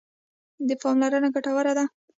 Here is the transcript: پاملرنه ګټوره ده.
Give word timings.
پاملرنه 0.81 1.29
ګټوره 1.35 1.71
ده. 1.77 1.85